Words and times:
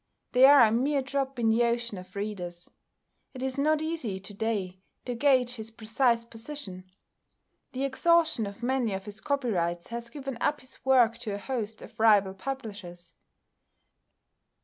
They 0.31 0.45
are 0.45 0.63
a 0.63 0.71
mere 0.71 1.03
drop 1.03 1.37
in 1.37 1.51
the 1.51 1.61
ocean 1.65 1.99
of 1.99 2.15
readers. 2.15 2.71
It 3.35 3.43
is 3.43 3.59
not 3.59 3.83
easy 3.83 4.19
to 4.19 4.33
day 4.33 4.81
to 5.05 5.13
gauge 5.13 5.57
his 5.57 5.69
precise 5.69 6.25
position. 6.25 6.89
The 7.73 7.83
exhaustion 7.83 8.47
of 8.47 8.63
many 8.63 8.93
of 8.93 9.05
his 9.05 9.21
copyrights 9.21 9.89
has 9.89 10.09
given 10.09 10.39
up 10.41 10.61
his 10.61 10.83
work 10.83 11.19
to 11.19 11.35
a 11.35 11.37
host 11.37 11.83
of 11.83 11.99
rival 11.99 12.33
publishers. 12.33 13.13